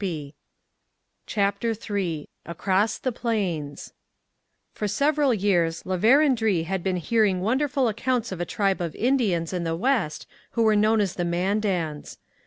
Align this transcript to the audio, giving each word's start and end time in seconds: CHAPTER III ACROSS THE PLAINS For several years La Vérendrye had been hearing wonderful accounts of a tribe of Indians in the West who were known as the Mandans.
CHAPTER 1.27 1.75
III 1.79 2.27
ACROSS 2.47 2.97
THE 2.97 3.11
PLAINS 3.11 3.93
For 4.73 4.87
several 4.87 5.31
years 5.31 5.85
La 5.85 5.95
Vérendrye 5.95 6.65
had 6.65 6.81
been 6.83 6.95
hearing 6.95 7.39
wonderful 7.41 7.87
accounts 7.87 8.31
of 8.31 8.41
a 8.41 8.43
tribe 8.45 8.81
of 8.81 8.95
Indians 8.95 9.53
in 9.53 9.63
the 9.63 9.75
West 9.75 10.25
who 10.53 10.63
were 10.63 10.75
known 10.75 11.01
as 11.01 11.13
the 11.13 11.23
Mandans. 11.25 12.17